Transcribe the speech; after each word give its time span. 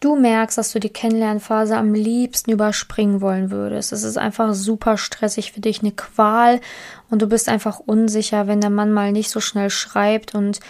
du 0.00 0.16
merkst, 0.16 0.58
dass 0.58 0.72
du 0.72 0.80
die 0.80 0.88
Kennenlernphase 0.88 1.76
am 1.76 1.94
liebsten 1.94 2.50
überspringen 2.50 3.20
wollen 3.20 3.50
würdest. 3.50 3.92
Es 3.92 4.02
ist 4.02 4.18
einfach 4.18 4.54
super 4.54 4.96
stressig 4.96 5.52
für 5.52 5.60
dich, 5.60 5.82
eine 5.82 5.92
Qual 5.92 6.60
und 7.10 7.22
du 7.22 7.26
bist 7.26 7.48
einfach 7.48 7.78
unsicher, 7.78 8.46
wenn 8.46 8.60
der 8.60 8.70
Mann 8.70 8.92
mal 8.92 9.12
nicht 9.12 9.30
so 9.30 9.40
schnell 9.40 9.70
schreibt 9.70 10.34
und 10.34 10.60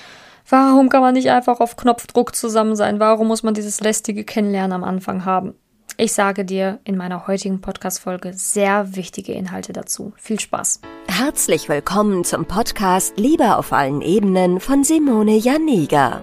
warum 0.48 0.88
kann 0.88 1.00
man 1.00 1.14
nicht 1.14 1.30
einfach 1.30 1.60
auf 1.60 1.76
Knopfdruck 1.76 2.34
zusammen 2.34 2.74
sein? 2.74 2.98
Warum 2.98 3.28
muss 3.28 3.42
man 3.42 3.54
dieses 3.54 3.80
lästige 3.80 4.24
Kennenlernen 4.24 4.72
am 4.72 4.84
Anfang 4.84 5.24
haben? 5.24 5.54
Ich 5.96 6.12
sage 6.12 6.44
dir 6.44 6.80
in 6.84 6.96
meiner 6.96 7.26
heutigen 7.26 7.60
Podcast-Folge 7.60 8.32
sehr 8.32 8.96
wichtige 8.96 9.32
Inhalte 9.32 9.72
dazu. 9.72 10.12
Viel 10.16 10.40
Spaß. 10.40 10.80
Herzlich 11.08 11.68
willkommen 11.68 12.24
zum 12.24 12.46
Podcast 12.46 13.18
Liebe 13.18 13.56
auf 13.56 13.72
allen 13.72 14.00
Ebenen 14.00 14.60
von 14.60 14.82
Simone 14.82 15.36
Janiga. 15.36 16.22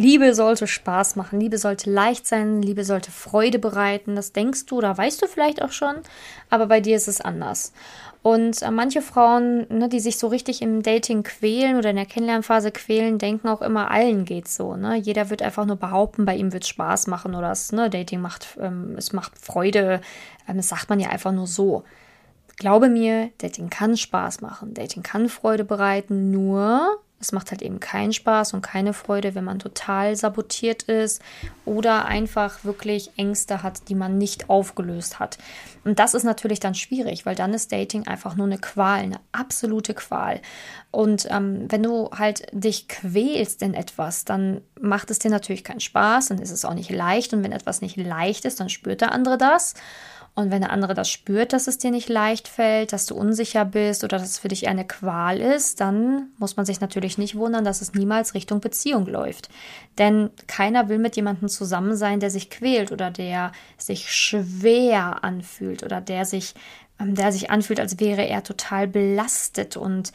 Liebe 0.00 0.32
sollte 0.32 0.68
Spaß 0.68 1.16
machen, 1.16 1.40
Liebe 1.40 1.58
sollte 1.58 1.90
leicht 1.90 2.24
sein, 2.24 2.62
Liebe 2.62 2.84
sollte 2.84 3.10
Freude 3.10 3.58
bereiten. 3.58 4.14
Das 4.14 4.32
denkst 4.32 4.66
du 4.66 4.78
oder 4.78 4.96
weißt 4.96 5.20
du 5.20 5.26
vielleicht 5.26 5.60
auch 5.60 5.72
schon, 5.72 5.96
aber 6.50 6.66
bei 6.66 6.80
dir 6.80 6.94
ist 6.94 7.08
es 7.08 7.20
anders. 7.20 7.72
Und 8.22 8.62
äh, 8.62 8.70
manche 8.70 9.02
Frauen, 9.02 9.66
ne, 9.76 9.88
die 9.88 9.98
sich 9.98 10.16
so 10.16 10.28
richtig 10.28 10.62
im 10.62 10.84
Dating 10.84 11.24
quälen 11.24 11.76
oder 11.76 11.90
in 11.90 11.96
der 11.96 12.06
Kennenlernphase 12.06 12.70
quälen, 12.70 13.18
denken 13.18 13.48
auch 13.48 13.60
immer, 13.60 13.90
allen 13.90 14.24
geht's 14.24 14.54
so. 14.54 14.76
Ne? 14.76 14.98
Jeder 14.98 15.30
wird 15.30 15.42
einfach 15.42 15.66
nur 15.66 15.74
behaupten, 15.74 16.24
bei 16.24 16.36
ihm 16.36 16.52
wird 16.52 16.64
Spaß 16.64 17.08
machen 17.08 17.34
oder 17.34 17.48
das 17.48 17.72
ne, 17.72 17.90
Dating 17.90 18.20
macht, 18.20 18.56
ähm, 18.60 18.94
es 18.96 19.12
macht 19.12 19.36
Freude. 19.36 20.00
Ähm, 20.46 20.58
das 20.58 20.68
sagt 20.68 20.88
man 20.90 21.00
ja 21.00 21.08
einfach 21.08 21.32
nur 21.32 21.48
so. 21.48 21.82
Glaube 22.56 22.88
mir, 22.88 23.30
Dating 23.38 23.68
kann 23.68 23.96
Spaß 23.96 24.42
machen, 24.42 24.74
Dating 24.74 25.02
kann 25.02 25.28
Freude 25.28 25.64
bereiten, 25.64 26.30
nur 26.30 27.00
es 27.20 27.32
macht 27.32 27.50
halt 27.50 27.62
eben 27.62 27.80
keinen 27.80 28.12
Spaß 28.12 28.54
und 28.54 28.62
keine 28.62 28.92
Freude, 28.92 29.34
wenn 29.34 29.44
man 29.44 29.58
total 29.58 30.14
sabotiert 30.14 30.84
ist 30.84 31.20
oder 31.64 32.04
einfach 32.04 32.64
wirklich 32.64 33.10
Ängste 33.16 33.62
hat, 33.62 33.88
die 33.88 33.94
man 33.94 34.18
nicht 34.18 34.48
aufgelöst 34.48 35.18
hat. 35.18 35.38
Und 35.84 35.98
das 35.98 36.14
ist 36.14 36.24
natürlich 36.24 36.60
dann 36.60 36.74
schwierig, 36.74 37.26
weil 37.26 37.34
dann 37.34 37.54
ist 37.54 37.72
Dating 37.72 38.06
einfach 38.06 38.36
nur 38.36 38.46
eine 38.46 38.58
Qual, 38.58 39.00
eine 39.00 39.20
absolute 39.32 39.94
Qual. 39.94 40.40
Und 40.90 41.26
ähm, 41.30 41.66
wenn 41.68 41.82
du 41.82 42.10
halt 42.10 42.46
dich 42.52 42.88
quälst 42.88 43.62
in 43.62 43.74
etwas, 43.74 44.24
dann 44.24 44.60
macht 44.80 45.10
es 45.10 45.18
dir 45.18 45.30
natürlich 45.30 45.64
keinen 45.64 45.80
Spaß, 45.80 46.28
dann 46.28 46.38
ist 46.38 46.50
es 46.50 46.64
auch 46.64 46.74
nicht 46.74 46.90
leicht. 46.90 47.32
Und 47.34 47.42
wenn 47.42 47.52
etwas 47.52 47.80
nicht 47.80 47.96
leicht 47.96 48.44
ist, 48.44 48.60
dann 48.60 48.68
spürt 48.68 49.00
der 49.00 49.12
andere 49.12 49.38
das. 49.38 49.74
Und 50.38 50.52
wenn 50.52 50.60
der 50.60 50.70
andere 50.70 50.94
das 50.94 51.10
spürt, 51.10 51.52
dass 51.52 51.66
es 51.66 51.78
dir 51.78 51.90
nicht 51.90 52.08
leicht 52.08 52.46
fällt, 52.46 52.92
dass 52.92 53.06
du 53.06 53.16
unsicher 53.16 53.64
bist 53.64 54.04
oder 54.04 54.18
dass 54.18 54.28
es 54.28 54.38
für 54.38 54.46
dich 54.46 54.68
eine 54.68 54.86
Qual 54.86 55.40
ist, 55.40 55.80
dann 55.80 56.28
muss 56.38 56.56
man 56.56 56.64
sich 56.64 56.80
natürlich 56.80 57.18
nicht 57.18 57.34
wundern, 57.34 57.64
dass 57.64 57.80
es 57.80 57.92
niemals 57.92 58.34
Richtung 58.34 58.60
Beziehung 58.60 59.08
läuft. 59.08 59.48
Denn 59.98 60.30
keiner 60.46 60.88
will 60.88 60.98
mit 60.98 61.16
jemandem 61.16 61.48
zusammen 61.48 61.96
sein, 61.96 62.20
der 62.20 62.30
sich 62.30 62.50
quält 62.50 62.92
oder 62.92 63.10
der 63.10 63.50
sich 63.78 64.12
schwer 64.12 65.24
anfühlt 65.24 65.82
oder 65.82 66.00
der 66.00 66.24
sich, 66.24 66.54
ähm, 67.00 67.16
der 67.16 67.32
sich 67.32 67.50
anfühlt, 67.50 67.80
als 67.80 67.98
wäre 67.98 68.24
er 68.24 68.44
total 68.44 68.86
belastet 68.86 69.76
und 69.76 70.12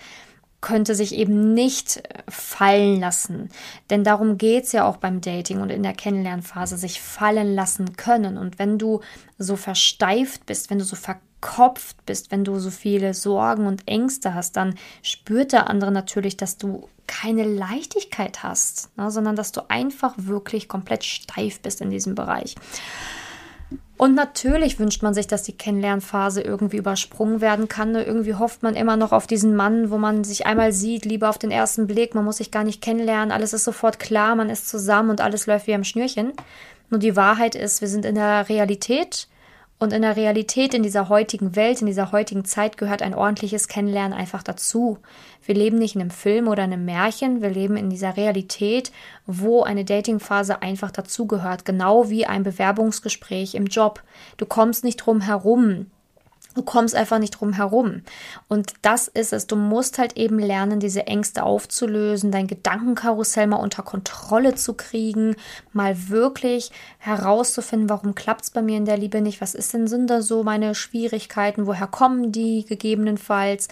könnte 0.63 0.95
sich 0.95 1.13
eben 1.13 1.53
nicht 1.53 1.97
äh, 1.97 2.23
fallen 2.27 2.99
lassen. 2.99 3.49
Denn 3.91 4.03
darum 4.03 4.39
geht 4.39 4.63
es 4.63 4.71
ja 4.71 4.85
auch 4.87 4.97
beim 4.97 5.21
Dating 5.21 5.61
und 5.61 5.69
in 5.69 5.83
der 5.83 5.93
Kennenlernphase, 5.93 6.77
sich 6.77 7.01
fallen 7.01 7.53
lassen 7.53 7.95
können. 7.97 8.37
Und 8.39 8.57
wenn 8.57 8.79
du 8.79 9.01
so 9.37 9.55
versteift 9.57 10.47
bist, 10.47 10.71
wenn 10.71 10.79
du 10.79 10.85
so 10.85 10.95
verkopft 10.95 12.03
bist, 12.05 12.31
wenn 12.31 12.45
du 12.45 12.57
so 12.59 12.71
viele 12.71 13.13
Sorgen 13.13 13.67
und 13.67 13.87
Ängste 13.87 14.33
hast, 14.33 14.55
dann 14.55 14.75
spürt 15.03 15.51
der 15.51 15.69
andere 15.69 15.91
natürlich, 15.91 16.37
dass 16.37 16.57
du 16.57 16.87
keine 17.07 17.43
Leichtigkeit 17.43 18.41
hast, 18.41 18.97
ne, 18.97 19.11
sondern 19.11 19.35
dass 19.35 19.51
du 19.51 19.69
einfach 19.69 20.13
wirklich 20.17 20.69
komplett 20.69 21.03
steif 21.03 21.59
bist 21.59 21.81
in 21.81 21.89
diesem 21.89 22.15
Bereich. 22.15 22.55
Und 23.97 24.15
natürlich 24.15 24.79
wünscht 24.79 25.03
man 25.03 25.13
sich, 25.13 25.27
dass 25.27 25.43
die 25.43 25.55
Kennenlernphase 25.55 26.41
irgendwie 26.41 26.77
übersprungen 26.77 27.41
werden 27.41 27.67
kann. 27.67 27.95
Irgendwie 27.95 28.35
hofft 28.35 28.63
man 28.63 28.75
immer 28.75 28.97
noch 28.97 29.11
auf 29.11 29.27
diesen 29.27 29.55
Mann, 29.55 29.91
wo 29.91 29.97
man 29.97 30.23
sich 30.23 30.45
einmal 30.45 30.73
sieht, 30.73 31.05
lieber 31.05 31.29
auf 31.29 31.37
den 31.37 31.51
ersten 31.51 31.87
Blick. 31.87 32.15
Man 32.15 32.25
muss 32.25 32.37
sich 32.37 32.51
gar 32.51 32.63
nicht 32.63 32.81
kennenlernen. 32.81 33.31
Alles 33.31 33.53
ist 33.53 33.63
sofort 33.63 33.99
klar, 33.99 34.35
man 34.35 34.49
ist 34.49 34.67
zusammen 34.67 35.09
und 35.09 35.21
alles 35.21 35.45
läuft 35.45 35.67
wie 35.67 35.75
am 35.75 35.83
Schnürchen. 35.83 36.33
Nur 36.89 36.99
die 36.99 37.15
Wahrheit 37.15 37.55
ist, 37.55 37.81
wir 37.81 37.87
sind 37.87 38.05
in 38.05 38.15
der 38.15 38.49
Realität 38.49 39.27
und 39.79 39.91
in 39.91 40.01
der 40.01 40.15
Realität, 40.15 40.73
in 40.73 40.83
dieser 40.83 41.09
heutigen 41.09 41.55
Welt, 41.55 41.81
in 41.81 41.87
dieser 41.87 42.11
heutigen 42.11 42.45
Zeit 42.45 42.77
gehört 42.77 43.01
ein 43.01 43.13
ordentliches 43.13 43.67
Kennenlernen 43.67 44.17
einfach 44.17 44.41
dazu. 44.41 44.99
Wir 45.45 45.55
leben 45.55 45.77
nicht 45.77 45.95
in 45.95 46.01
einem 46.01 46.09
Film 46.09 46.47
oder 46.47 46.63
einem 46.63 46.85
Märchen, 46.85 47.41
wir 47.41 47.49
leben 47.49 47.75
in 47.75 47.89
dieser 47.89 48.15
Realität, 48.15 48.91
wo 49.25 49.63
eine 49.63 49.83
Datingphase 49.83 50.61
einfach 50.61 50.91
dazugehört, 50.91 51.65
genau 51.65 52.09
wie 52.09 52.25
ein 52.25 52.43
Bewerbungsgespräch 52.43 53.55
im 53.55 53.65
Job. 53.65 54.01
Du 54.37 54.45
kommst 54.45 54.83
nicht 54.83 54.97
drum 54.97 55.19
herum. 55.19 55.87
Du 56.55 56.61
kommst 56.61 56.95
einfach 56.95 57.19
nicht 57.19 57.31
drum 57.31 57.53
herum. 57.53 58.01
Und 58.47 58.73
das 58.81 59.07
ist 59.07 59.33
es. 59.33 59.47
Du 59.47 59.55
musst 59.55 59.97
halt 59.97 60.17
eben 60.17 60.39
lernen, 60.39 60.79
diese 60.79 61.07
Ängste 61.07 61.43
aufzulösen, 61.43 62.31
dein 62.31 62.47
Gedankenkarussell 62.47 63.47
mal 63.47 63.57
unter 63.57 63.83
Kontrolle 63.83 64.55
zu 64.55 64.73
kriegen, 64.73 65.35
mal 65.71 66.09
wirklich 66.09 66.71
herauszufinden, 66.99 67.89
warum 67.89 68.15
klappt 68.15 68.43
es 68.43 68.51
bei 68.51 68.61
mir 68.61 68.77
in 68.77 68.85
der 68.85 68.97
Liebe 68.97 69.21
nicht, 69.21 69.41
was 69.41 69.55
ist 69.55 69.73
denn 69.73 69.87
sind 69.87 70.09
da 70.09 70.21
so 70.21 70.43
meine 70.43 70.75
Schwierigkeiten, 70.75 71.67
woher 71.67 71.87
kommen 71.87 72.31
die 72.31 72.65
gegebenenfalls, 72.65 73.67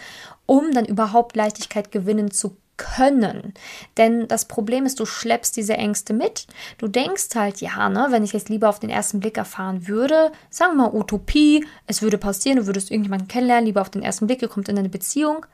um 0.46 0.72
dann 0.72 0.86
überhaupt 0.86 1.36
Leichtigkeit 1.36 1.92
gewinnen 1.92 2.31
zu 2.31 2.58
können. 2.78 3.54
Denn 3.98 4.28
das 4.28 4.46
Problem 4.46 4.86
ist, 4.86 5.00
du 5.00 5.06
schleppst 5.06 5.56
diese 5.56 5.74
Ängste 5.74 6.14
mit. 6.14 6.48
Du 6.78 6.88
denkst 6.88 7.30
halt, 7.36 7.62
ja, 7.62 7.90
ne, 7.90 8.08
wenn 8.09 8.24
ich 8.24 8.34
jetzt 8.34 8.50
lieber 8.50 8.70
auf 8.70 8.80
den 8.80 8.90
ersten 8.90 9.20
Blick 9.20 9.38
erfahren 9.38 9.88
würde, 9.88 10.32
sagen 10.50 10.78
wir 10.78 10.90
mal 10.90 10.98
Utopie, 10.98 11.66
es 11.88 12.02
würde 12.02 12.18
passieren, 12.18 12.58
du 12.58 12.68
würdest 12.68 12.92
irgendjemanden 12.92 13.28
kennenlernen, 13.28 13.66
lieber 13.66 13.81
auf 13.81 13.90
den 13.90 14.04
ersten 14.04 14.28
Blick, 14.28 14.42
ihr 14.42 14.48
kommt 14.48 14.70
in 14.70 14.78
eine 14.78 14.90
Beziehung. 14.90 15.46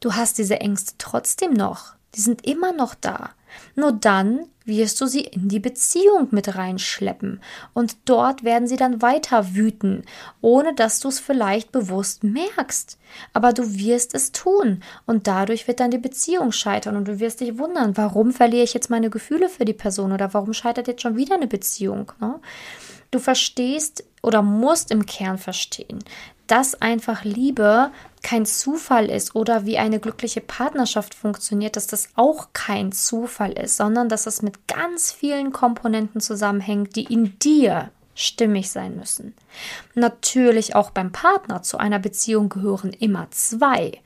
Du 0.00 0.14
hast 0.14 0.38
diese 0.38 0.60
Ängste 0.60 0.94
trotzdem 0.98 1.52
noch. 1.54 1.94
Die 2.14 2.20
sind 2.20 2.46
immer 2.46 2.72
noch 2.72 2.94
da. 2.94 3.30
Nur 3.74 3.92
dann 3.92 4.46
wirst 4.66 5.00
du 5.00 5.06
sie 5.06 5.22
in 5.22 5.48
die 5.48 5.60
Beziehung 5.60 6.28
mit 6.32 6.56
reinschleppen 6.56 7.40
und 7.72 7.96
dort 8.04 8.44
werden 8.44 8.68
sie 8.68 8.76
dann 8.76 9.00
weiter 9.00 9.54
wüten, 9.54 10.02
ohne 10.40 10.74
dass 10.74 11.00
du 11.00 11.08
es 11.08 11.20
vielleicht 11.20 11.72
bewusst 11.72 12.24
merkst. 12.24 12.98
Aber 13.32 13.52
du 13.52 13.78
wirst 13.78 14.14
es 14.14 14.32
tun 14.32 14.82
und 15.06 15.26
dadurch 15.26 15.68
wird 15.68 15.80
dann 15.80 15.90
die 15.90 15.98
Beziehung 15.98 16.52
scheitern 16.52 16.96
und 16.96 17.08
du 17.08 17.20
wirst 17.20 17.40
dich 17.40 17.58
wundern, 17.58 17.96
warum 17.96 18.32
verliere 18.32 18.64
ich 18.64 18.74
jetzt 18.74 18.90
meine 18.90 19.10
Gefühle 19.10 19.48
für 19.48 19.64
die 19.64 19.72
Person 19.72 20.12
oder 20.12 20.34
warum 20.34 20.52
scheitert 20.52 20.88
jetzt 20.88 21.02
schon 21.02 21.16
wieder 21.16 21.36
eine 21.36 21.46
Beziehung. 21.46 22.12
Ne? 22.20 22.40
Du 23.10 23.18
verstehst 23.18 24.04
oder 24.22 24.42
musst 24.42 24.90
im 24.90 25.06
Kern 25.06 25.38
verstehen, 25.38 26.00
dass 26.46 26.80
einfach 26.80 27.24
Liebe 27.24 27.90
kein 28.22 28.46
Zufall 28.46 29.06
ist 29.10 29.34
oder 29.34 29.66
wie 29.66 29.78
eine 29.78 30.00
glückliche 30.00 30.40
Partnerschaft 30.40 31.14
funktioniert, 31.14 31.76
dass 31.76 31.86
das 31.86 32.08
auch 32.16 32.48
kein 32.52 32.92
Zufall 32.92 33.52
ist, 33.52 33.76
sondern 33.76 34.08
dass 34.08 34.26
es 34.26 34.42
mit 34.42 34.66
ganz 34.66 35.12
vielen 35.12 35.52
Komponenten 35.52 36.20
zusammenhängt, 36.20 36.96
die 36.96 37.04
in 37.04 37.38
dir 37.38 37.90
stimmig 38.14 38.70
sein 38.70 38.96
müssen. 38.96 39.34
Natürlich 39.94 40.74
auch 40.74 40.90
beim 40.90 41.12
Partner 41.12 41.62
zu 41.62 41.78
einer 41.78 41.98
Beziehung 41.98 42.48
gehören 42.48 42.92
immer 42.92 43.28
zwei. 43.30 44.00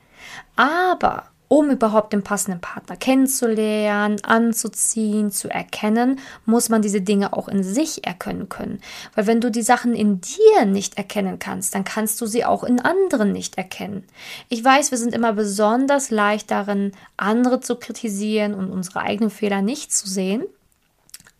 Aber 0.55 1.30
um 1.51 1.69
überhaupt 1.69 2.13
den 2.13 2.23
passenden 2.23 2.61
Partner 2.61 2.95
kennenzulernen, 2.95 4.23
anzuziehen, 4.23 5.31
zu 5.31 5.49
erkennen, 5.49 6.19
muss 6.45 6.69
man 6.69 6.81
diese 6.81 7.01
Dinge 7.01 7.33
auch 7.33 7.49
in 7.49 7.61
sich 7.61 8.07
erkennen 8.07 8.47
können. 8.47 8.79
Weil 9.15 9.27
wenn 9.27 9.41
du 9.41 9.51
die 9.51 9.61
Sachen 9.61 9.93
in 9.93 10.21
dir 10.21 10.65
nicht 10.65 10.97
erkennen 10.97 11.39
kannst, 11.39 11.75
dann 11.75 11.83
kannst 11.83 12.21
du 12.21 12.25
sie 12.25 12.45
auch 12.45 12.63
in 12.63 12.79
anderen 12.79 13.33
nicht 13.33 13.57
erkennen. 13.57 14.05
Ich 14.47 14.63
weiß, 14.63 14.91
wir 14.91 14.97
sind 14.97 15.13
immer 15.13 15.33
besonders 15.33 16.09
leicht 16.09 16.51
darin, 16.51 16.93
andere 17.17 17.59
zu 17.59 17.75
kritisieren 17.75 18.53
und 18.53 18.71
unsere 18.71 19.01
eigenen 19.01 19.29
Fehler 19.29 19.61
nicht 19.61 19.93
zu 19.93 20.07
sehen. 20.07 20.45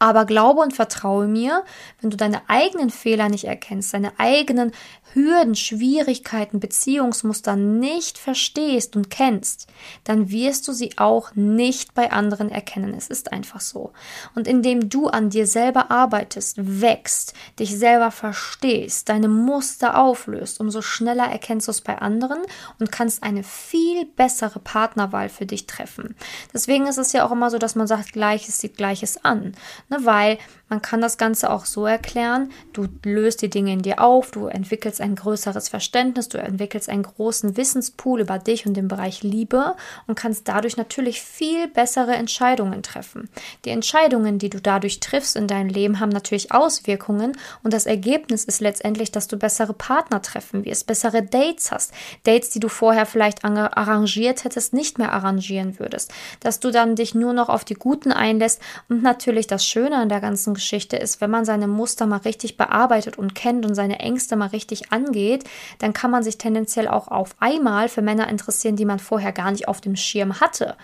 Aber 0.01 0.25
glaube 0.25 0.61
und 0.61 0.73
vertraue 0.73 1.27
mir, 1.27 1.63
wenn 2.01 2.09
du 2.09 2.17
deine 2.17 2.41
eigenen 2.49 2.89
Fehler 2.89 3.29
nicht 3.29 3.43
erkennst, 3.43 3.93
deine 3.93 4.19
eigenen 4.19 4.71
Hürden, 5.13 5.55
Schwierigkeiten, 5.55 6.59
Beziehungsmuster 6.59 7.55
nicht 7.55 8.17
verstehst 8.17 8.95
und 8.95 9.11
kennst, 9.11 9.67
dann 10.03 10.31
wirst 10.31 10.67
du 10.67 10.73
sie 10.73 10.97
auch 10.97 11.35
nicht 11.35 11.93
bei 11.93 12.11
anderen 12.11 12.49
erkennen. 12.49 12.95
Es 12.97 13.09
ist 13.09 13.31
einfach 13.31 13.59
so. 13.59 13.91
Und 14.33 14.47
indem 14.47 14.89
du 14.89 15.07
an 15.07 15.29
dir 15.29 15.45
selber 15.45 15.91
arbeitest, 15.91 16.81
wächst, 16.81 17.33
dich 17.59 17.77
selber 17.77 18.09
verstehst, 18.09 19.09
deine 19.09 19.27
Muster 19.27 19.99
auflöst, 19.99 20.59
umso 20.59 20.81
schneller 20.81 21.25
erkennst 21.25 21.67
du 21.67 21.71
es 21.71 21.81
bei 21.81 21.99
anderen 21.99 22.39
und 22.79 22.91
kannst 22.91 23.21
eine 23.21 23.43
viel 23.43 24.05
bessere 24.05 24.59
Partnerwahl 24.59 25.29
für 25.29 25.45
dich 25.45 25.67
treffen. 25.67 26.15
Deswegen 26.53 26.87
ist 26.87 26.97
es 26.97 27.11
ja 27.11 27.23
auch 27.25 27.31
immer 27.31 27.51
so, 27.51 27.59
dass 27.59 27.75
man 27.75 27.85
sagt, 27.85 28.13
Gleiches 28.13 28.59
sieht 28.59 28.77
Gleiches 28.77 29.23
an. 29.23 29.53
Ne, 29.91 29.97
weil 30.05 30.37
man 30.71 30.81
kann 30.81 31.01
das 31.01 31.17
Ganze 31.17 31.49
auch 31.49 31.65
so 31.65 31.85
erklären, 31.85 32.49
du 32.71 32.87
löst 33.03 33.41
die 33.41 33.49
Dinge 33.49 33.73
in 33.73 33.81
dir 33.81 33.99
auf, 33.99 34.31
du 34.31 34.47
entwickelst 34.47 35.01
ein 35.01 35.15
größeres 35.15 35.67
Verständnis, 35.67 36.29
du 36.29 36.37
entwickelst 36.37 36.87
einen 36.87 37.03
großen 37.03 37.57
Wissenspool 37.57 38.21
über 38.21 38.39
dich 38.39 38.65
und 38.65 38.75
den 38.75 38.87
Bereich 38.87 39.21
Liebe 39.21 39.75
und 40.07 40.15
kannst 40.15 40.47
dadurch 40.47 40.77
natürlich 40.77 41.21
viel 41.21 41.67
bessere 41.67 42.13
Entscheidungen 42.13 42.83
treffen. 42.83 43.27
Die 43.65 43.69
Entscheidungen, 43.69 44.39
die 44.39 44.49
du 44.49 44.61
dadurch 44.61 45.01
triffst 45.01 45.35
in 45.35 45.47
deinem 45.47 45.67
Leben, 45.67 45.99
haben 45.99 46.07
natürlich 46.07 46.53
Auswirkungen 46.53 47.33
und 47.63 47.73
das 47.73 47.85
Ergebnis 47.85 48.45
ist 48.45 48.61
letztendlich, 48.61 49.11
dass 49.11 49.27
du 49.27 49.37
bessere 49.37 49.73
Partner 49.73 50.21
treffen 50.21 50.63
wirst, 50.63 50.87
bessere 50.87 51.21
Dates 51.21 51.73
hast, 51.73 51.91
Dates, 52.23 52.49
die 52.49 52.61
du 52.61 52.69
vorher 52.69 53.05
vielleicht 53.05 53.43
arrangiert 53.43 54.45
hättest, 54.45 54.73
nicht 54.73 54.99
mehr 54.99 55.11
arrangieren 55.11 55.79
würdest, 55.79 56.13
dass 56.39 56.61
du 56.61 56.71
dann 56.71 56.95
dich 56.95 57.13
nur 57.13 57.33
noch 57.33 57.49
auf 57.49 57.65
die 57.65 57.73
Guten 57.73 58.13
einlässt 58.13 58.61
und 58.87 59.03
natürlich 59.03 59.47
das 59.47 59.65
Schöne 59.65 59.97
an 59.97 60.07
der 60.07 60.21
ganzen 60.21 60.60
Geschichte 60.61 60.95
ist, 60.95 61.21
wenn 61.21 61.31
man 61.31 61.43
seine 61.43 61.67
Muster 61.67 62.05
mal 62.05 62.17
richtig 62.17 62.55
bearbeitet 62.55 63.17
und 63.17 63.33
kennt 63.33 63.65
und 63.65 63.73
seine 63.73 63.99
Ängste 63.99 64.35
mal 64.35 64.47
richtig 64.47 64.91
angeht, 64.91 65.43
dann 65.79 65.91
kann 65.91 66.11
man 66.11 66.21
sich 66.23 66.37
tendenziell 66.37 66.87
auch 66.87 67.07
auf 67.07 67.35
einmal 67.39 67.89
für 67.89 68.03
Männer 68.03 68.29
interessieren, 68.29 68.75
die 68.75 68.85
man 68.85 68.99
vorher 68.99 69.31
gar 69.31 69.51
nicht 69.51 69.67
auf 69.67 69.81
dem 69.81 69.95
Schirm 69.95 70.39
hatte. 70.39 70.75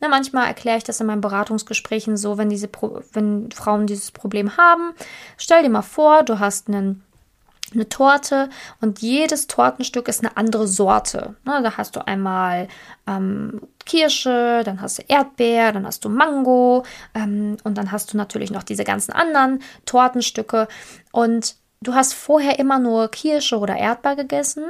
Na, 0.00 0.08
manchmal 0.08 0.46
erkläre 0.46 0.78
ich 0.78 0.84
das 0.84 1.00
in 1.00 1.06
meinen 1.06 1.20
Beratungsgesprächen 1.20 2.16
so, 2.16 2.38
wenn 2.38 2.48
diese 2.48 2.68
Pro 2.68 3.00
wenn 3.12 3.50
Frauen 3.52 3.86
dieses 3.86 4.10
Problem 4.10 4.56
haben, 4.56 4.94
stell 5.36 5.62
dir 5.62 5.68
mal 5.68 5.82
vor, 5.82 6.22
du 6.22 6.38
hast 6.38 6.68
einen 6.68 7.05
eine 7.72 7.88
Torte 7.88 8.48
und 8.80 9.00
jedes 9.00 9.46
Tortenstück 9.46 10.08
ist 10.08 10.24
eine 10.24 10.36
andere 10.36 10.66
Sorte. 10.66 11.34
Ne, 11.44 11.60
da 11.62 11.76
hast 11.76 11.96
du 11.96 12.06
einmal 12.06 12.68
ähm, 13.06 13.60
Kirsche, 13.84 14.62
dann 14.64 14.80
hast 14.80 14.98
du 14.98 15.02
Erdbeer, 15.08 15.72
dann 15.72 15.86
hast 15.86 16.04
du 16.04 16.08
Mango 16.08 16.84
ähm, 17.14 17.56
und 17.64 17.76
dann 17.76 17.92
hast 17.92 18.12
du 18.12 18.16
natürlich 18.16 18.50
noch 18.50 18.62
diese 18.62 18.84
ganzen 18.84 19.12
anderen 19.12 19.62
Tortenstücke. 19.84 20.68
Und 21.12 21.56
du 21.80 21.94
hast 21.94 22.14
vorher 22.14 22.58
immer 22.58 22.78
nur 22.78 23.08
Kirsche 23.10 23.58
oder 23.58 23.76
Erdbeer 23.76 24.16
gegessen 24.16 24.64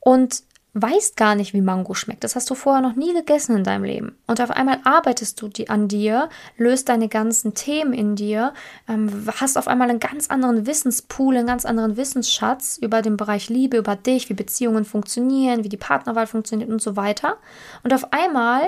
und 0.00 0.42
weißt 0.74 1.16
gar 1.16 1.36
nicht, 1.36 1.54
wie 1.54 1.60
Mango 1.60 1.94
schmeckt. 1.94 2.24
Das 2.24 2.34
hast 2.34 2.50
du 2.50 2.54
vorher 2.54 2.82
noch 2.82 2.96
nie 2.96 3.14
gegessen 3.14 3.56
in 3.56 3.64
deinem 3.64 3.84
Leben. 3.84 4.16
Und 4.26 4.40
auf 4.40 4.50
einmal 4.50 4.80
arbeitest 4.82 5.40
du 5.40 5.48
die 5.48 5.70
an 5.70 5.86
dir, 5.86 6.28
löst 6.56 6.88
deine 6.88 7.08
ganzen 7.08 7.54
Themen 7.54 7.92
in 7.92 8.16
dir, 8.16 8.52
ähm, 8.88 9.28
hast 9.40 9.56
auf 9.56 9.68
einmal 9.68 9.88
einen 9.88 10.00
ganz 10.00 10.28
anderen 10.28 10.66
Wissenspool, 10.66 11.36
einen 11.36 11.46
ganz 11.46 11.64
anderen 11.64 11.96
Wissensschatz 11.96 12.76
über 12.76 13.02
den 13.02 13.16
Bereich 13.16 13.48
Liebe, 13.48 13.76
über 13.76 13.94
dich, 13.94 14.28
wie 14.28 14.34
Beziehungen 14.34 14.84
funktionieren, 14.84 15.62
wie 15.62 15.68
die 15.68 15.76
Partnerwahl 15.76 16.26
funktioniert 16.26 16.70
und 16.70 16.82
so 16.82 16.96
weiter. 16.96 17.36
Und 17.84 17.94
auf 17.94 18.12
einmal 18.12 18.62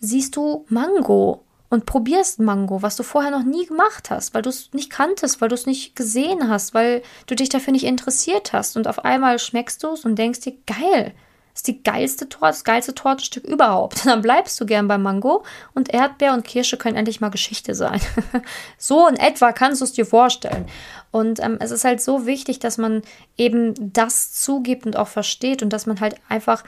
siehst 0.00 0.34
du 0.34 0.66
Mango 0.68 1.44
und 1.68 1.86
probierst 1.86 2.40
Mango, 2.40 2.82
was 2.82 2.96
du 2.96 3.04
vorher 3.04 3.30
noch 3.30 3.44
nie 3.44 3.66
gemacht 3.66 4.10
hast, 4.10 4.34
weil 4.34 4.42
du 4.42 4.50
es 4.50 4.70
nicht 4.72 4.90
kanntest, 4.90 5.40
weil 5.40 5.48
du 5.48 5.54
es 5.54 5.66
nicht 5.66 5.94
gesehen 5.94 6.48
hast, 6.48 6.74
weil 6.74 7.02
du 7.26 7.36
dich 7.36 7.48
dafür 7.48 7.72
nicht 7.72 7.84
interessiert 7.84 8.52
hast. 8.52 8.76
Und 8.76 8.88
auf 8.88 9.04
einmal 9.04 9.38
schmeckst 9.38 9.82
du 9.84 9.92
es 9.92 10.04
und 10.04 10.16
denkst 10.16 10.40
dir, 10.40 10.54
geil, 10.66 11.14
ist 11.56 11.66
die 11.68 11.82
geilste 11.82 12.28
Torte, 12.28 12.52
das 12.52 12.64
geilste 12.64 12.94
Tortenstück 12.94 13.44
überhaupt. 13.44 14.04
Dann 14.06 14.22
bleibst 14.22 14.60
du 14.60 14.66
gern 14.66 14.86
beim 14.86 15.02
Mango 15.02 15.44
und 15.74 15.92
Erdbeer 15.92 16.34
und 16.34 16.44
Kirsche 16.44 16.76
können 16.76 16.96
endlich 16.96 17.20
mal 17.20 17.30
Geschichte 17.30 17.74
sein. 17.74 18.00
so 18.78 19.08
in 19.08 19.16
etwa 19.16 19.52
kannst 19.52 19.80
du 19.80 19.86
es 19.86 19.92
dir 19.92 20.06
vorstellen. 20.06 20.66
Und 21.10 21.40
ähm, 21.42 21.56
es 21.60 21.70
ist 21.70 21.84
halt 21.84 22.02
so 22.02 22.26
wichtig, 22.26 22.58
dass 22.58 22.76
man 22.76 23.02
eben 23.38 23.74
das 23.92 24.32
zugibt 24.32 24.84
und 24.84 24.96
auch 24.96 25.08
versteht 25.08 25.62
und 25.62 25.72
dass 25.72 25.86
man 25.86 26.00
halt 26.00 26.16
einfach 26.28 26.62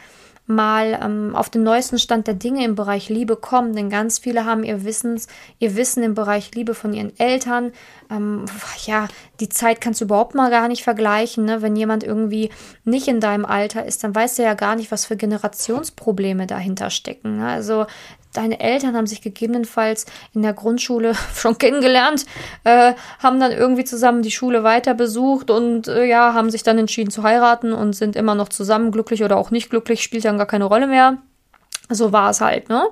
mal 0.48 0.98
ähm, 1.02 1.36
auf 1.36 1.50
den 1.50 1.62
neuesten 1.62 1.98
Stand 1.98 2.26
der 2.26 2.34
Dinge 2.34 2.64
im 2.64 2.74
Bereich 2.74 3.08
Liebe 3.08 3.36
kommen, 3.36 3.74
denn 3.74 3.90
ganz 3.90 4.18
viele 4.18 4.44
haben 4.44 4.64
ihr 4.64 4.84
Wissens, 4.84 5.28
ihr 5.58 5.76
Wissen 5.76 6.02
im 6.02 6.14
Bereich 6.14 6.54
Liebe 6.54 6.74
von 6.74 6.94
ihren 6.94 7.18
Eltern. 7.18 7.72
Ähm, 8.10 8.46
ja, 8.86 9.08
die 9.40 9.50
Zeit 9.50 9.80
kannst 9.80 10.00
du 10.00 10.06
überhaupt 10.06 10.34
mal 10.34 10.50
gar 10.50 10.68
nicht 10.68 10.82
vergleichen. 10.82 11.44
Ne? 11.44 11.60
Wenn 11.60 11.76
jemand 11.76 12.02
irgendwie 12.02 12.50
nicht 12.84 13.08
in 13.08 13.20
deinem 13.20 13.44
Alter 13.44 13.84
ist, 13.84 14.02
dann 14.02 14.14
weißt 14.14 14.38
du 14.38 14.42
ja 14.42 14.54
gar 14.54 14.74
nicht, 14.74 14.90
was 14.90 15.04
für 15.04 15.16
Generationsprobleme 15.16 16.46
dahinter 16.46 16.88
stecken. 16.88 17.36
Ne? 17.36 17.48
Also 17.48 17.86
deine 18.32 18.60
Eltern 18.60 18.96
haben 18.96 19.06
sich 19.06 19.22
gegebenenfalls 19.22 20.06
in 20.34 20.42
der 20.42 20.52
Grundschule 20.52 21.14
schon 21.34 21.58
kennengelernt, 21.58 22.26
äh, 22.64 22.94
haben 23.18 23.40
dann 23.40 23.52
irgendwie 23.52 23.84
zusammen 23.84 24.22
die 24.22 24.30
Schule 24.30 24.64
weiter 24.64 24.94
besucht 24.94 25.50
und 25.50 25.88
äh, 25.88 26.04
ja, 26.04 26.34
haben 26.34 26.50
sich 26.50 26.62
dann 26.62 26.78
entschieden 26.78 27.10
zu 27.10 27.22
heiraten 27.22 27.72
und 27.72 27.94
sind 27.94 28.16
immer 28.16 28.34
noch 28.34 28.48
zusammen, 28.48 28.92
glücklich 28.92 29.24
oder 29.24 29.36
auch 29.36 29.50
nicht 29.50 29.70
glücklich, 29.70 30.02
spielt 30.02 30.24
dann 30.24 30.38
gar 30.38 30.46
keine 30.46 30.64
Rolle 30.64 30.86
mehr. 30.86 31.18
So 31.90 32.12
war 32.12 32.30
es 32.30 32.40
halt, 32.40 32.68
ne? 32.68 32.86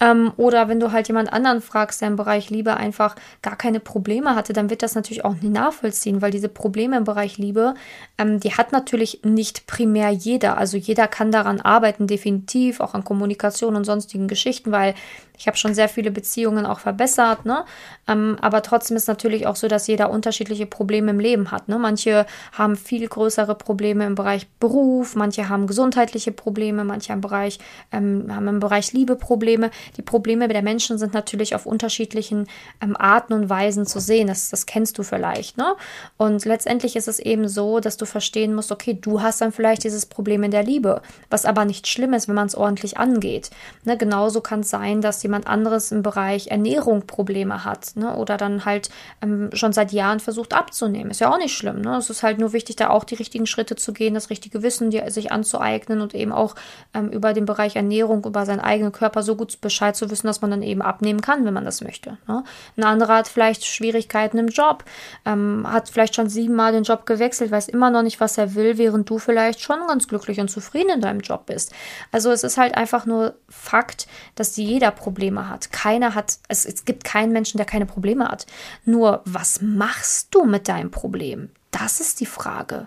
Ähm, 0.00 0.32
oder 0.36 0.68
wenn 0.68 0.80
du 0.80 0.90
halt 0.90 1.08
jemand 1.08 1.32
anderen 1.32 1.60
fragst, 1.60 2.00
der 2.00 2.08
im 2.08 2.16
Bereich 2.16 2.48
Liebe 2.48 2.76
einfach 2.76 3.14
gar 3.42 3.56
keine 3.56 3.78
Probleme 3.78 4.34
hatte, 4.34 4.54
dann 4.54 4.70
wird 4.70 4.82
das 4.82 4.94
natürlich 4.94 5.24
auch 5.24 5.34
nicht 5.34 5.52
nachvollziehen, 5.52 6.22
weil 6.22 6.30
diese 6.30 6.48
Probleme 6.48 6.96
im 6.96 7.04
Bereich 7.04 7.36
Liebe, 7.36 7.74
ähm, 8.16 8.40
die 8.40 8.54
hat 8.54 8.72
natürlich 8.72 9.20
nicht 9.22 9.66
primär 9.66 10.10
jeder. 10.10 10.56
Also 10.56 10.78
jeder 10.78 11.08
kann 11.08 11.30
daran 11.30 11.60
arbeiten, 11.60 12.06
definitiv, 12.06 12.80
auch 12.80 12.94
an 12.94 13.04
Kommunikation 13.04 13.76
und 13.76 13.84
sonstigen 13.84 14.28
Geschichten, 14.28 14.72
weil 14.72 14.94
ich 15.38 15.46
habe 15.46 15.56
schon 15.56 15.74
sehr 15.74 15.88
viele 15.88 16.10
Beziehungen 16.10 16.66
auch 16.66 16.80
verbessert, 16.80 17.44
ne? 17.44 17.64
Ähm, 18.08 18.36
aber 18.40 18.62
trotzdem 18.62 18.96
ist 18.96 19.06
natürlich 19.06 19.46
auch 19.46 19.56
so, 19.56 19.68
dass 19.68 19.86
jeder 19.86 20.10
unterschiedliche 20.10 20.66
Probleme 20.66 21.10
im 21.10 21.20
Leben 21.20 21.50
hat. 21.50 21.68
Ne? 21.68 21.78
Manche 21.78 22.26
haben 22.52 22.76
viel 22.76 23.06
größere 23.06 23.54
Probleme 23.54 24.06
im 24.06 24.14
Bereich 24.14 24.48
Beruf, 24.58 25.14
manche 25.14 25.48
haben 25.48 25.66
gesundheitliche 25.66 26.32
Probleme, 26.32 26.84
manche 26.84 27.12
im 27.12 27.20
Bereich, 27.20 27.58
ähm, 27.92 28.34
haben 28.34 28.48
im 28.48 28.60
Bereich 28.60 28.92
Liebe 28.92 29.16
Probleme. 29.16 29.70
Die 29.96 30.02
Probleme 30.02 30.48
der 30.48 30.62
Menschen 30.62 30.98
sind 30.98 31.12
natürlich 31.12 31.54
auf 31.54 31.66
unterschiedlichen 31.66 32.46
ähm, 32.80 32.96
Arten 32.96 33.34
und 33.34 33.50
Weisen 33.50 33.86
zu 33.86 34.00
sehen. 34.00 34.28
Das, 34.28 34.48
das 34.48 34.64
kennst 34.64 34.96
du 34.98 35.02
vielleicht. 35.02 35.58
Ne? 35.58 35.74
Und 36.16 36.46
letztendlich 36.46 36.96
ist 36.96 37.08
es 37.08 37.18
eben 37.18 37.46
so, 37.48 37.80
dass 37.80 37.98
du 37.98 38.06
verstehen 38.06 38.54
musst, 38.54 38.72
okay, 38.72 38.98
du 38.98 39.20
hast 39.20 39.42
dann 39.42 39.52
vielleicht 39.52 39.84
dieses 39.84 40.06
Problem 40.06 40.42
in 40.42 40.50
der 40.50 40.64
Liebe, 40.64 41.02
was 41.28 41.44
aber 41.44 41.66
nicht 41.66 41.86
schlimm 41.86 42.14
ist, 42.14 42.26
wenn 42.26 42.34
man 42.34 42.46
es 42.46 42.54
ordentlich 42.54 42.96
angeht. 42.96 43.50
Ne? 43.84 43.98
Genauso 43.98 44.40
kann 44.40 44.60
es 44.60 44.70
sein, 44.70 45.02
dass 45.02 45.18
die 45.18 45.27
jemand 45.28 45.46
anderes 45.46 45.92
im 45.92 46.02
Bereich 46.02 46.46
Ernährung 46.46 47.06
Probleme 47.06 47.62
hat 47.64 47.92
ne? 47.96 48.16
oder 48.16 48.38
dann 48.38 48.64
halt 48.64 48.88
ähm, 49.20 49.50
schon 49.52 49.74
seit 49.74 49.92
Jahren 49.92 50.20
versucht 50.20 50.54
abzunehmen. 50.54 51.10
Ist 51.10 51.20
ja 51.20 51.30
auch 51.30 51.36
nicht 51.36 51.54
schlimm. 51.54 51.82
Ne? 51.82 51.96
Es 51.98 52.08
ist 52.08 52.22
halt 52.22 52.38
nur 52.38 52.54
wichtig, 52.54 52.76
da 52.76 52.88
auch 52.88 53.04
die 53.04 53.14
richtigen 53.14 53.46
Schritte 53.46 53.76
zu 53.76 53.92
gehen, 53.92 54.14
das 54.14 54.30
richtige 54.30 54.62
Wissen 54.62 54.88
die, 54.88 55.02
sich 55.10 55.30
anzueignen 55.30 56.00
und 56.00 56.14
eben 56.14 56.32
auch 56.32 56.54
ähm, 56.94 57.10
über 57.10 57.34
den 57.34 57.44
Bereich 57.44 57.76
Ernährung, 57.76 58.24
über 58.24 58.46
seinen 58.46 58.60
eigenen 58.60 58.90
Körper 58.90 59.22
so 59.22 59.36
gut 59.36 59.60
Bescheid 59.60 59.94
zu 59.94 60.10
wissen, 60.10 60.26
dass 60.26 60.40
man 60.40 60.50
dann 60.50 60.62
eben 60.62 60.80
abnehmen 60.80 61.20
kann, 61.20 61.44
wenn 61.44 61.52
man 61.52 61.66
das 61.66 61.82
möchte. 61.82 62.16
Ne? 62.26 62.42
Ein 62.78 62.84
anderer 62.84 63.16
hat 63.16 63.28
vielleicht 63.28 63.66
Schwierigkeiten 63.66 64.38
im 64.38 64.48
Job, 64.48 64.84
ähm, 65.26 65.66
hat 65.70 65.90
vielleicht 65.90 66.14
schon 66.14 66.30
siebenmal 66.30 66.72
den 66.72 66.84
Job 66.84 67.04
gewechselt, 67.04 67.50
weiß 67.50 67.68
immer 67.68 67.90
noch 67.90 68.02
nicht, 68.02 68.18
was 68.18 68.38
er 68.38 68.54
will, 68.54 68.78
während 68.78 69.10
du 69.10 69.18
vielleicht 69.18 69.60
schon 69.60 69.86
ganz 69.88 70.08
glücklich 70.08 70.40
und 70.40 70.48
zufrieden 70.48 70.90
in 70.94 71.00
deinem 71.02 71.20
Job 71.20 71.44
bist. 71.44 71.74
Also 72.12 72.30
es 72.30 72.44
ist 72.44 72.56
halt 72.56 72.76
einfach 72.76 73.04
nur 73.04 73.34
Fakt, 73.50 74.06
dass 74.34 74.56
jeder 74.56 74.90
Probleme 74.90 75.17
Probleme 75.18 75.48
hat. 75.48 75.72
Keiner 75.72 76.14
hat, 76.14 76.38
es, 76.46 76.64
es 76.64 76.84
gibt 76.84 77.02
keinen 77.02 77.32
Menschen, 77.32 77.56
der 77.56 77.66
keine 77.66 77.86
Probleme 77.86 78.28
hat. 78.28 78.46
Nur, 78.84 79.20
was 79.24 79.60
machst 79.60 80.32
du 80.32 80.44
mit 80.44 80.68
deinem 80.68 80.92
Problem? 80.92 81.50
Das 81.72 81.98
ist 81.98 82.20
die 82.20 82.26
Frage. 82.26 82.86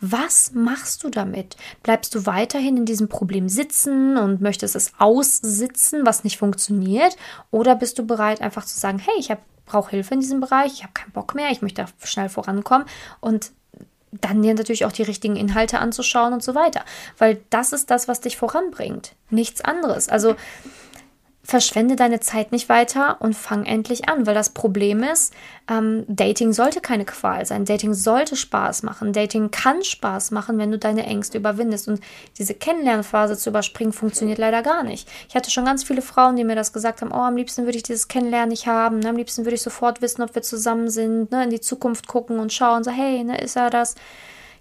Was 0.00 0.50
machst 0.54 1.04
du 1.04 1.08
damit? 1.08 1.56
Bleibst 1.84 2.16
du 2.16 2.26
weiterhin 2.26 2.78
in 2.78 2.84
diesem 2.84 3.08
Problem 3.08 3.48
sitzen 3.48 4.16
und 4.16 4.40
möchtest 4.40 4.74
es 4.74 4.90
aussitzen, 4.98 6.04
was 6.04 6.24
nicht 6.24 6.36
funktioniert? 6.36 7.16
Oder 7.52 7.76
bist 7.76 7.96
du 8.00 8.04
bereit, 8.04 8.40
einfach 8.40 8.64
zu 8.64 8.76
sagen, 8.76 8.98
hey, 8.98 9.14
ich 9.18 9.32
brauche 9.64 9.90
Hilfe 9.90 10.14
in 10.14 10.20
diesem 10.20 10.40
Bereich, 10.40 10.72
ich 10.72 10.82
habe 10.82 10.94
keinen 10.94 11.12
Bock 11.12 11.36
mehr, 11.36 11.52
ich 11.52 11.62
möchte 11.62 11.86
schnell 12.02 12.28
vorankommen 12.28 12.88
und 13.20 13.52
dann 14.10 14.42
dir 14.42 14.54
natürlich 14.54 14.84
auch 14.84 14.92
die 14.92 15.02
richtigen 15.02 15.36
Inhalte 15.36 15.78
anzuschauen 15.78 16.32
und 16.32 16.42
so 16.42 16.54
weiter. 16.54 16.84
Weil 17.18 17.40
das 17.50 17.72
ist 17.72 17.90
das, 17.90 18.08
was 18.08 18.20
dich 18.20 18.36
voranbringt. 18.36 19.14
Nichts 19.30 19.60
anderes. 19.60 20.08
Also 20.08 20.34
verschwende 21.48 21.96
deine 21.96 22.20
Zeit 22.20 22.52
nicht 22.52 22.68
weiter 22.68 23.16
und 23.20 23.34
fang 23.34 23.64
endlich 23.64 24.06
an, 24.06 24.26
weil 24.26 24.34
das 24.34 24.50
Problem 24.50 25.02
ist, 25.02 25.32
ähm, 25.70 26.04
Dating 26.06 26.52
sollte 26.52 26.82
keine 26.82 27.06
Qual 27.06 27.46
sein. 27.46 27.64
Dating 27.64 27.94
sollte 27.94 28.36
Spaß 28.36 28.82
machen. 28.82 29.14
Dating 29.14 29.50
kann 29.50 29.82
Spaß 29.82 30.30
machen, 30.30 30.58
wenn 30.58 30.70
du 30.70 30.78
deine 30.78 31.06
Ängste 31.06 31.38
überwindest. 31.38 31.88
Und 31.88 32.02
diese 32.36 32.52
Kennenlernphase 32.52 33.38
zu 33.38 33.48
überspringen, 33.48 33.94
funktioniert 33.94 34.36
leider 34.36 34.60
gar 34.60 34.82
nicht. 34.82 35.08
Ich 35.30 35.34
hatte 35.34 35.50
schon 35.50 35.64
ganz 35.64 35.84
viele 35.84 36.02
Frauen, 36.02 36.36
die 36.36 36.44
mir 36.44 36.54
das 36.54 36.74
gesagt 36.74 37.00
haben, 37.00 37.12
oh, 37.12 37.22
am 37.22 37.38
liebsten 37.38 37.64
würde 37.64 37.78
ich 37.78 37.82
dieses 37.82 38.08
Kennenlernen 38.08 38.50
nicht 38.50 38.66
haben. 38.66 38.98
Ne? 38.98 39.08
Am 39.08 39.16
liebsten 39.16 39.46
würde 39.46 39.54
ich 39.54 39.62
sofort 39.62 40.02
wissen, 40.02 40.20
ob 40.20 40.34
wir 40.34 40.42
zusammen 40.42 40.90
sind, 40.90 41.30
ne? 41.30 41.44
in 41.44 41.50
die 41.50 41.62
Zukunft 41.62 42.08
gucken 42.08 42.40
und 42.40 42.52
schauen, 42.52 42.84
so, 42.84 42.90
hey, 42.90 43.24
ne, 43.24 43.40
ist 43.40 43.56
er 43.56 43.70
das? 43.70 43.94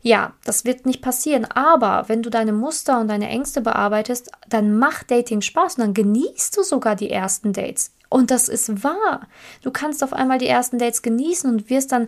Ja, 0.01 0.33
das 0.45 0.65
wird 0.65 0.85
nicht 0.85 1.01
passieren. 1.01 1.45
Aber 1.45 2.07
wenn 2.07 2.21
du 2.21 2.29
deine 2.29 2.53
Muster 2.53 2.99
und 2.99 3.07
deine 3.07 3.29
Ängste 3.29 3.61
bearbeitest, 3.61 4.31
dann 4.47 4.77
macht 4.77 5.11
Dating 5.11 5.41
Spaß 5.41 5.75
und 5.75 5.81
dann 5.81 5.93
genießt 5.93 6.55
du 6.55 6.63
sogar 6.63 6.95
die 6.95 7.09
ersten 7.09 7.53
Dates. 7.53 7.91
Und 8.09 8.31
das 8.31 8.47
ist 8.47 8.83
wahr. 8.83 9.27
Du 9.61 9.71
kannst 9.71 10.03
auf 10.03 10.13
einmal 10.13 10.37
die 10.37 10.47
ersten 10.47 10.77
Dates 10.79 11.01
genießen 11.01 11.49
und 11.49 11.69
wirst 11.69 11.91
dann 11.91 12.07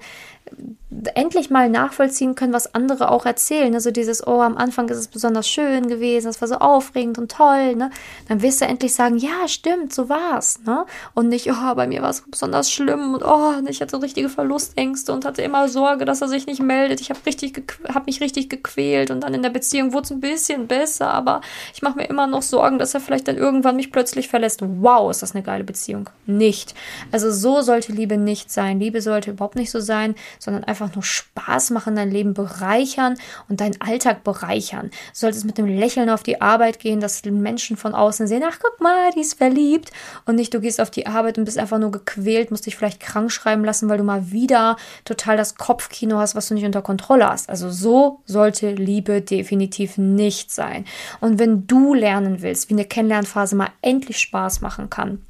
endlich 1.14 1.50
mal 1.50 1.70
nachvollziehen 1.70 2.36
können, 2.36 2.54
was 2.54 2.74
andere 2.74 3.12
auch 3.12 3.26
erzählen. 3.26 3.74
Also 3.74 3.92
dieses, 3.92 4.26
oh, 4.26 4.42
am 4.42 4.58
Anfang 4.58 4.90
ist 4.90 4.98
es 4.98 5.08
besonders 5.08 5.48
schön 5.48 5.88
gewesen, 5.88 6.28
es 6.28 6.42
war 6.42 6.48
so 6.48 6.56
aufregend 6.56 7.18
und 7.18 7.32
toll, 7.32 7.76
ne? 7.76 7.92
Dann 8.28 8.42
wirst 8.42 8.62
du 8.62 8.66
endlich 8.66 8.94
sagen, 8.94 9.18
ja, 9.18 9.48
stimmt, 9.48 9.94
so 9.94 10.10
war's, 10.10 10.60
ne? 10.66 10.86
Und 11.14 11.30
nicht, 11.30 11.52
oh, 11.52 11.76
bei 11.76 11.88
mir 11.88 12.02
war 12.02 12.10
es 12.10 12.24
besonders 12.30 12.72
schlimm 12.72 13.14
und 13.14 13.24
oh, 13.24 13.54
ich 13.68 13.82
hatte 13.82 14.02
richtige 14.02 14.30
Verlustängste 14.30 15.14
und 15.14 15.26
hatte 15.26 15.42
immer 15.42 15.70
Sorge, 15.70 16.06
dass 16.06 16.22
er 16.22 16.28
sich 16.28 16.48
nicht 16.48 16.62
meldet. 16.62 17.02
Ich 17.02 17.10
habe 17.10 17.20
hab 17.94 18.06
mich 18.08 18.22
richtig 18.22 18.50
gequält 18.50 19.12
und 19.12 19.22
dann 19.22 19.34
in 19.34 19.44
der 19.44 19.50
Beziehung 19.50 19.94
wurde 19.94 20.06
es 20.06 20.12
ein 20.12 20.20
bisschen 20.20 20.68
besser, 20.68 21.12
aber 21.12 21.42
ich 21.74 21.82
mache 21.82 21.98
mir 21.98 22.06
immer 22.10 22.28
noch 22.28 22.42
Sorgen, 22.42 22.80
dass 22.80 22.94
er 22.94 23.02
vielleicht 23.02 23.28
dann 23.28 23.38
irgendwann 23.38 23.76
mich 23.76 23.92
plötzlich 23.92 24.28
verlässt. 24.28 24.62
Wow, 24.62 25.12
ist 25.12 25.22
das 25.22 25.36
eine 25.36 25.44
geile 25.44 25.64
Beziehung. 25.64 25.89
Nicht. 26.26 26.76
Also 27.12 27.32
so 27.32 27.62
sollte 27.62 27.92
Liebe 27.92 28.18
nicht 28.18 28.52
sein. 28.52 28.80
Liebe 28.80 29.02
sollte 29.02 29.32
überhaupt 29.32 29.56
nicht 29.56 29.72
so 29.72 29.80
sein, 29.80 30.16
sondern 30.38 30.64
einfach 30.64 30.94
nur 30.94 31.04
Spaß 31.04 31.72
machen, 31.72 31.96
dein 31.96 32.12
Leben 32.12 32.34
bereichern 32.34 33.16
und 33.48 33.62
deinen 33.62 33.82
Alltag 33.82 34.24
bereichern. 34.24 34.90
Du 34.92 34.96
solltest 35.14 35.46
mit 35.46 35.58
dem 35.58 35.66
Lächeln 35.66 36.10
auf 36.10 36.22
die 36.22 36.42
Arbeit 36.42 36.80
gehen, 36.80 37.00
dass 37.00 37.24
Menschen 37.26 37.78
von 37.78 37.96
außen 37.96 38.28
sehen, 38.28 38.44
ach 38.46 38.60
guck 38.62 38.80
mal, 38.80 39.12
die 39.16 39.22
ist 39.22 39.36
verliebt 39.36 39.92
und 40.26 40.36
nicht 40.36 40.54
du 40.54 40.60
gehst 40.60 40.80
auf 40.80 40.92
die 40.92 41.08
Arbeit 41.08 41.38
und 41.38 41.46
bist 41.46 41.58
einfach 41.58 41.80
nur 41.80 41.92
gequält, 41.92 42.52
musst 42.52 42.66
dich 42.66 42.76
vielleicht 42.76 43.00
krank 43.00 43.32
schreiben 43.32 43.66
lassen, 43.66 43.90
weil 43.90 43.98
du 43.98 44.04
mal 44.04 44.32
wieder 44.32 44.78
total 45.06 45.38
das 45.38 45.56
Kopfkino 45.56 46.18
hast, 46.18 46.36
was 46.36 46.48
du 46.48 46.54
nicht 46.54 46.66
unter 46.66 46.82
Kontrolle 46.82 47.28
hast. 47.28 47.50
Also 47.50 47.70
so 47.70 48.22
sollte 48.26 48.72
Liebe 48.72 49.22
definitiv 49.22 49.98
nicht 49.98 50.52
sein. 50.52 50.86
Und 51.22 51.40
wenn 51.40 51.66
du 51.68 51.94
lernen 51.94 52.42
willst, 52.42 52.70
wie 52.70 52.74
eine 52.74 52.86
Kennenlernphase 52.86 53.56
mal 53.56 53.70
endlich 53.82 54.20
Spaß 54.20 54.62
machen 54.62 54.90
kann, 54.90 55.26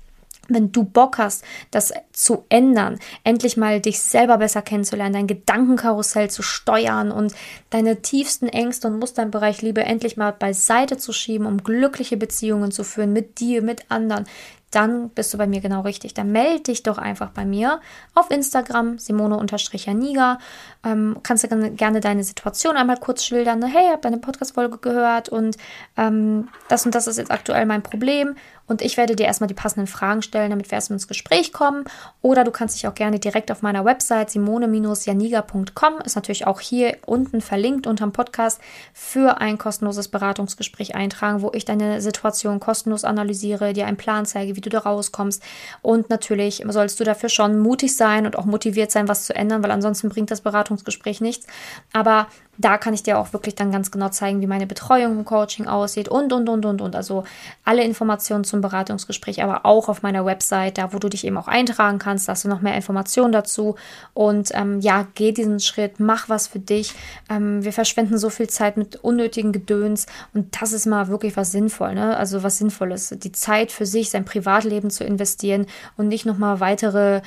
wenn 0.49 0.71
du 0.71 0.83
Bock 0.83 1.17
hast, 1.17 1.43
das 1.71 1.93
zu 2.11 2.45
ändern, 2.49 2.99
endlich 3.23 3.57
mal 3.57 3.79
dich 3.79 4.01
selber 4.01 4.37
besser 4.37 4.61
kennenzulernen, 4.61 5.13
dein 5.13 5.27
Gedankenkarussell 5.27 6.29
zu 6.29 6.41
steuern 6.41 7.11
und 7.11 7.33
deine 7.69 8.01
tiefsten 8.01 8.47
Ängste 8.47 8.87
und 8.87 8.99
Muster 8.99 9.23
im 9.23 9.31
Bereich 9.31 9.61
Liebe 9.61 9.83
endlich 9.83 10.17
mal 10.17 10.31
beiseite 10.31 10.97
zu 10.97 11.13
schieben, 11.13 11.47
um 11.47 11.63
glückliche 11.63 12.17
Beziehungen 12.17 12.71
zu 12.71 12.83
führen 12.83 13.13
mit 13.13 13.39
dir, 13.39 13.61
mit 13.61 13.89
anderen, 13.89 14.25
dann 14.71 15.09
bist 15.09 15.33
du 15.33 15.37
bei 15.37 15.47
mir 15.47 15.61
genau 15.61 15.81
richtig. 15.81 16.13
Dann 16.13 16.31
melde 16.31 16.63
dich 16.63 16.83
doch 16.83 16.97
einfach 16.97 17.31
bei 17.31 17.45
mir 17.45 17.81
auf 18.13 18.29
Instagram, 18.29 18.99
Simone-Janiga. 18.99 20.37
Ähm, 20.83 21.17
kannst 21.23 21.43
du 21.43 21.71
gerne 21.71 21.99
deine 21.99 22.23
Situation 22.23 22.77
einmal 22.77 22.97
kurz 22.97 23.23
schildern. 23.23 23.63
Hey, 23.63 23.85
ich 23.85 23.91
habe 23.91 24.01
deine 24.01 24.19
Podcast-Folge 24.19 24.77
gehört 24.77 25.29
und 25.29 25.57
ähm, 25.97 26.49
das 26.67 26.85
und 26.85 26.93
das 26.93 27.07
ist 27.07 27.17
jetzt 27.17 27.31
aktuell 27.31 27.65
mein 27.65 27.81
Problem. 27.81 28.35
Und 28.69 28.83
ich 28.83 28.95
werde 28.97 29.15
dir 29.15 29.25
erstmal 29.25 29.47
die 29.47 29.55
passenden 29.55 29.87
Fragen 29.87 30.21
stellen, 30.21 30.51
damit 30.51 30.69
wir 30.69 30.75
erstmal 30.75 30.95
ins 30.95 31.07
Gespräch 31.07 31.51
kommen. 31.51 31.83
Oder 32.21 32.43
du 32.43 32.51
kannst 32.51 32.75
dich 32.75 32.87
auch 32.87 32.93
gerne 32.93 33.19
direkt 33.19 33.51
auf 33.51 33.63
meiner 33.63 33.83
Website 33.83 34.29
simone-janiga.com, 34.29 36.01
ist 36.05 36.15
natürlich 36.15 36.45
auch 36.45 36.59
hier 36.59 36.97
unten 37.05 37.41
verlinkt 37.41 37.87
unterm 37.87 38.13
Podcast, 38.13 38.61
für 38.93 39.41
ein 39.41 39.57
kostenloses 39.57 40.07
Beratungsgespräch 40.07 40.93
eintragen, 40.93 41.41
wo 41.41 41.51
ich 41.53 41.65
deine 41.65 41.99
Situation 41.99 42.59
kostenlos 42.59 43.03
analysiere, 43.03 43.73
dir 43.73 43.87
einen 43.87 43.97
Plan 43.97 44.27
zeige, 44.27 44.55
wie 44.55 44.61
du 44.61 44.69
da 44.69 44.79
rauskommst. 44.79 45.41
Und 45.81 46.09
natürlich 46.11 46.63
sollst 46.67 46.99
du 46.99 47.03
dafür 47.03 47.29
schon 47.29 47.57
mutig 47.57 47.97
sein 47.97 48.27
und 48.27 48.37
auch 48.37 48.45
motiviert 48.45 48.91
sein, 48.91 49.07
was 49.07 49.25
zu 49.25 49.35
ändern, 49.35 49.63
weil 49.63 49.71
ansonsten 49.71 50.09
bringt 50.09 50.29
das 50.29 50.41
Beratungsgespräch 50.41 51.21
nichts. 51.21 51.47
Aber 51.91 52.27
da 52.59 52.77
kann 52.77 52.93
ich 52.93 53.03
dir 53.03 53.17
auch 53.17 53.31
wirklich 53.31 53.55
dann 53.55 53.71
ganz 53.71 53.89
genau 53.89 54.09
zeigen, 54.09 54.41
wie 54.41 54.47
meine 54.47 54.67
Betreuung 54.67 55.17
im 55.17 55.25
Coaching 55.25 55.67
aussieht 55.67 56.09
und, 56.09 56.33
und, 56.33 56.49
und, 56.49 56.65
und, 56.65 56.81
und. 56.81 56.95
Also 56.95 57.23
alle 57.63 57.83
Informationen 57.83 58.43
zum 58.43 58.59
Beratungsgespräch, 58.59 59.41
aber 59.41 59.65
auch 59.65 59.87
auf 59.87 60.01
meiner 60.01 60.25
Website, 60.25 60.77
da 60.77 60.93
wo 60.93 60.99
du 60.99 61.07
dich 61.07 61.25
eben 61.25 61.37
auch 61.37 61.47
eintragen 61.47 61.99
kannst, 61.99 62.27
da 62.27 62.33
hast 62.33 62.43
du 62.43 62.49
noch 62.49 62.61
mehr 62.61 62.75
Informationen 62.75 63.31
dazu. 63.31 63.75
Und 64.13 64.51
ähm, 64.53 64.81
ja, 64.81 65.07
geh 65.15 65.31
diesen 65.31 65.61
Schritt, 65.61 66.01
mach 66.01 66.27
was 66.27 66.47
für 66.47 66.59
dich. 66.59 66.93
Ähm, 67.29 67.63
wir 67.63 67.71
verschwenden 67.71 68.17
so 68.17 68.29
viel 68.29 68.49
Zeit 68.49 68.75
mit 68.75 68.97
unnötigen 68.97 69.53
Gedöns 69.53 70.05
und 70.33 70.61
das 70.61 70.73
ist 70.73 70.85
mal 70.85 71.07
wirklich 71.07 71.37
was 71.37 71.53
sinnvoll, 71.53 71.95
ne? 71.95 72.17
Also 72.17 72.43
was 72.43 72.57
Sinnvolles. 72.57 73.15
Die 73.17 73.31
Zeit 73.31 73.71
für 73.71 73.85
sich, 73.85 74.09
sein 74.09 74.25
Privatleben 74.25 74.89
zu 74.89 75.05
investieren 75.05 75.65
und 75.95 76.09
nicht 76.09 76.25
nochmal 76.25 76.59
weitere 76.59 77.21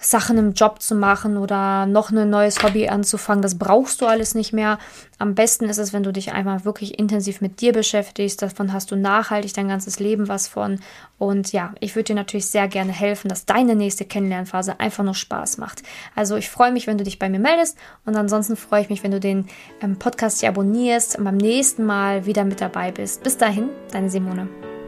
Sachen 0.00 0.38
im 0.38 0.52
Job 0.54 0.80
zu 0.80 0.94
machen 0.94 1.36
oder 1.36 1.86
noch 1.86 2.10
ein 2.10 2.30
neues 2.30 2.62
Hobby 2.62 2.88
anzufangen. 2.88 3.42
Das 3.42 3.58
brauchst 3.58 4.00
du 4.00 4.06
alles 4.06 4.34
nicht 4.34 4.52
mehr. 4.52 4.78
Am 5.18 5.34
besten 5.34 5.66
ist 5.66 5.78
es, 5.78 5.92
wenn 5.92 6.02
du 6.02 6.12
dich 6.12 6.32
einmal 6.32 6.64
wirklich 6.64 6.98
intensiv 6.98 7.40
mit 7.42 7.60
dir 7.60 7.72
beschäftigst. 7.72 8.40
Davon 8.40 8.72
hast 8.72 8.90
du 8.90 8.96
nachhaltig 8.96 9.52
dein 9.52 9.68
ganzes 9.68 10.00
Leben 10.00 10.28
was 10.28 10.48
von. 10.48 10.80
Und 11.18 11.52
ja, 11.52 11.74
ich 11.80 11.94
würde 11.94 12.04
dir 12.04 12.14
natürlich 12.14 12.46
sehr 12.46 12.66
gerne 12.66 12.92
helfen, 12.92 13.28
dass 13.28 13.44
deine 13.44 13.76
nächste 13.76 14.06
Kennenlernphase 14.06 14.80
einfach 14.80 15.04
nur 15.04 15.14
Spaß 15.14 15.58
macht. 15.58 15.82
Also 16.16 16.36
ich 16.36 16.48
freue 16.48 16.72
mich, 16.72 16.86
wenn 16.86 16.96
du 16.96 17.04
dich 17.04 17.18
bei 17.18 17.28
mir 17.28 17.40
meldest 17.40 17.76
und 18.06 18.16
ansonsten 18.16 18.56
freue 18.56 18.80
ich 18.80 18.88
mich, 18.88 19.02
wenn 19.04 19.10
du 19.10 19.20
den 19.20 19.46
ähm, 19.82 19.98
Podcast 19.98 20.40
hier 20.40 20.48
abonnierst 20.48 21.18
und 21.18 21.24
beim 21.24 21.36
nächsten 21.36 21.84
Mal 21.84 22.24
wieder 22.24 22.44
mit 22.44 22.62
dabei 22.62 22.90
bist. 22.90 23.22
Bis 23.22 23.36
dahin, 23.36 23.68
deine 23.92 24.08
Simone. 24.08 24.48